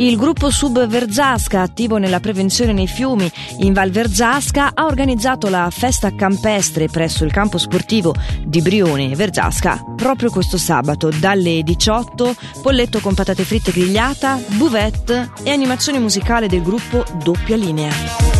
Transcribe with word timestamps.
Il 0.00 0.16
gruppo 0.16 0.48
Sub 0.48 0.86
Verzasca, 0.86 1.60
attivo 1.60 1.98
nella 1.98 2.20
prevenzione 2.20 2.72
nei 2.72 2.86
fiumi 2.86 3.30
in 3.58 3.74
Val 3.74 3.90
Verzasca, 3.90 4.70
ha 4.72 4.86
organizzato 4.86 5.50
la 5.50 5.68
festa 5.70 6.14
campestre 6.14 6.88
presso 6.88 7.22
il 7.26 7.30
campo 7.30 7.58
sportivo 7.58 8.14
di 8.42 8.62
Brione 8.62 9.14
Verzasca 9.14 9.84
proprio 9.96 10.30
questo 10.30 10.56
sabato 10.56 11.10
dalle 11.10 11.62
18, 11.62 12.34
polletto 12.62 13.00
con 13.00 13.12
patate 13.12 13.44
fritte 13.44 13.72
grigliata, 13.72 14.40
buvette 14.56 15.32
e 15.42 15.50
animazione 15.50 15.98
musicale 15.98 16.48
del 16.48 16.62
gruppo 16.62 17.04
Doppia 17.22 17.56
Linea. 17.56 18.39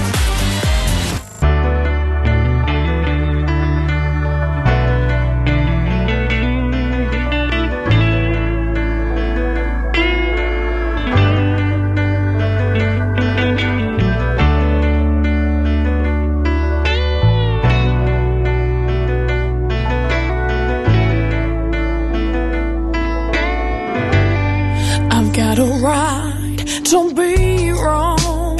Don't 25.55 27.13
be 27.13 27.71
wrong. 27.71 28.57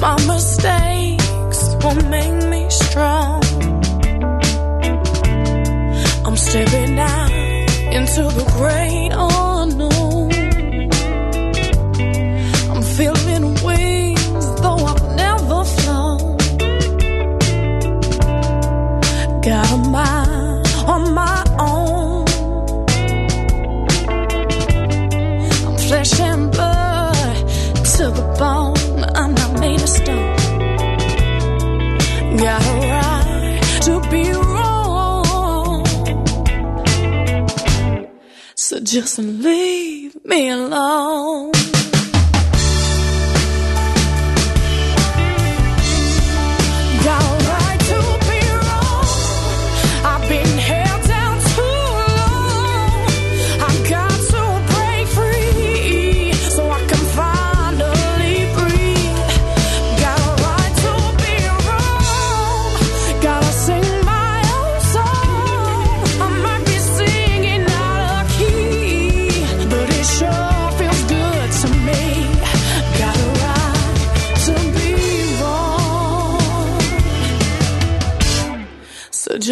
My 0.00 0.16
mistakes 0.26 1.74
will 1.82 2.00
make 2.08 2.48
me 2.48 2.70
strong. 2.70 3.42
I'm 6.24 6.36
stepping 6.36 6.98
out 6.98 7.30
into 7.92 8.22
the 8.38 8.44
great 8.56 9.10
unknown. 9.12 9.45
So 38.76 38.82
just 38.82 39.18
leave 39.18 40.22
me 40.26 40.50
alone. 40.50 41.52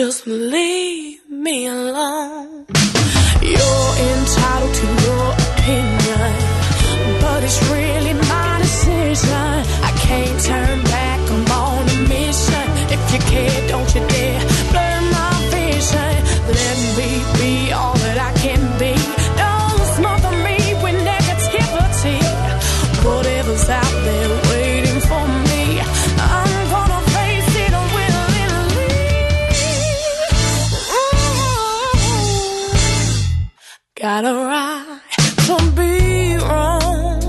Just 0.06 0.26
leave 0.26 1.20
me 1.30 1.66
alone. 1.66 2.66
You're 3.40 3.94
entitled 4.10 4.74
to 4.80 4.86
your 5.06 5.28
opinion, 5.46 6.32
but 7.22 7.42
it's 7.42 7.60
really 7.70 8.13
got 34.04 34.22
a 34.26 34.34
right 34.34 35.00
to 35.46 35.56
be 35.80 36.36
wrong. 36.36 37.22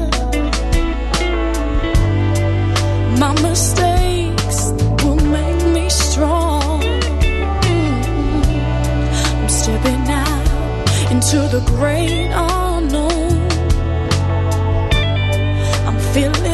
My 3.17 3.31
mistakes 3.47 4.57
will 5.01 5.21
make 5.37 5.61
me 5.75 5.89
strong. 5.89 6.83
I'm 9.37 9.47
stepping 9.47 10.05
out 10.23 11.11
into 11.13 11.37
the 11.55 11.63
great 11.65 12.29
unknown. 12.33 13.31
I'm 15.87 15.99
feeling 16.13 16.44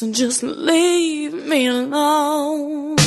So 0.00 0.10
just 0.10 0.42
leave 0.42 1.34
me 1.46 1.66
alone. 1.66 2.99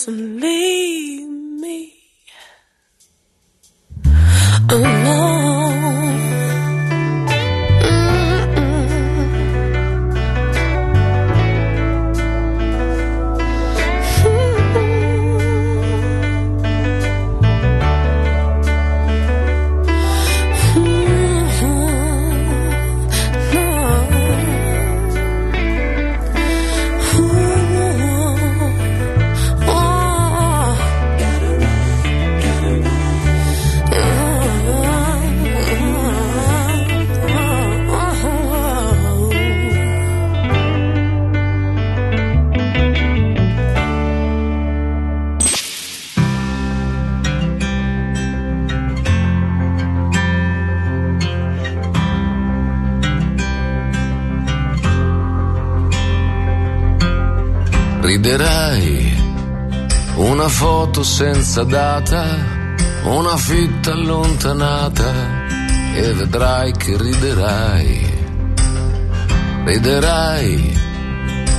Just 0.00 0.08
leave 0.08 1.28
me 1.28 1.92
alone. 4.70 5.29
Riderai. 58.20 59.16
Una 60.16 60.48
foto 60.48 61.02
senza 61.02 61.64
data, 61.64 62.22
una 63.04 63.36
fitta 63.38 63.92
allontanata 63.92 65.10
e 65.94 66.12
vedrai 66.12 66.72
che 66.72 66.98
riderai. 66.98 68.18
Riderai 69.64 70.78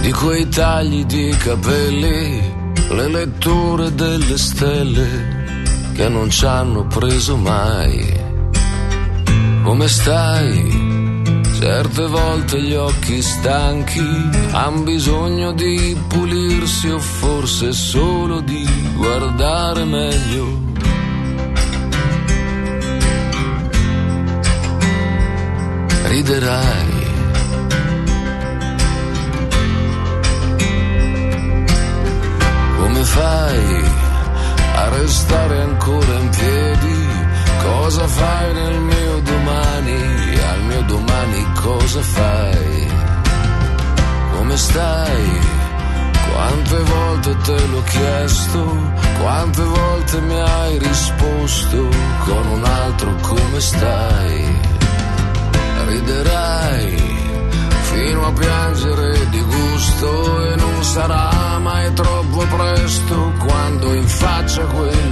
di 0.01 0.11
quei 0.11 0.47
tagli 0.49 1.03
di 1.05 1.35
capelli, 1.39 2.53
le 2.89 3.07
letture 3.07 3.95
delle 3.95 4.37
stelle 4.37 5.63
che 5.95 6.09
non 6.09 6.29
ci 6.29 6.45
hanno 6.45 6.85
preso 6.85 7.37
mai. 7.37 8.19
Come 9.63 9.87
stai? 9.87 10.90
Certe 11.61 12.07
volte 12.07 12.59
gli 12.59 12.73
occhi 12.73 13.21
stanchi 13.21 14.03
han 14.51 14.83
bisogno 14.83 15.51
di 15.51 15.95
pulirsi 16.07 16.89
o 16.89 16.97
forse 16.97 17.71
solo 17.71 18.41
di 18.41 18.67
guardare 18.95 19.85
meglio. 19.85 20.59
Riderai. 26.07 27.09
Come 32.77 33.03
fai 33.03 33.83
a 34.75 34.89
restare 34.89 35.61
ancora 35.61 36.13
in 36.15 36.29
piedi? 36.29 37.07
Cosa 37.61 38.07
fai 38.07 38.53
nel 38.53 38.79
mio 38.79 39.19
domani? 39.19 40.30
Domani 40.87 41.45
cosa 41.61 42.01
fai? 42.01 42.87
Come 44.35 44.57
stai? 44.57 45.39
Quante 46.31 46.77
volte 46.79 47.37
te 47.43 47.67
l'ho 47.67 47.83
chiesto, 47.83 48.93
quante 49.19 49.63
volte 49.63 50.21
mi 50.21 50.39
hai 50.39 50.77
risposto 50.79 51.89
con 52.25 52.47
un 52.47 52.63
altro 52.63 53.15
come 53.21 53.59
stai? 53.59 54.59
Riderai 55.87 57.11
fino 57.91 58.25
a 58.25 58.31
piangere 58.31 59.29
di 59.29 59.41
gusto 59.41 60.51
e 60.51 60.55
non 60.55 60.83
sarà 60.83 61.59
mai 61.59 61.93
troppo 61.93 62.45
presto 62.55 63.33
quando 63.39 63.93
in 63.93 64.07
faccia 64.07 64.63
quello 64.63 65.11